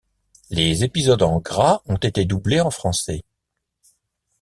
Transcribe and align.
Les 0.49 0.83
épisodes 0.83 1.21
en 1.21 1.37
gras 1.39 1.83
ont 1.85 1.95
été 1.97 2.25
doublés 2.25 2.59
en 2.59 2.71
français. 2.71 3.23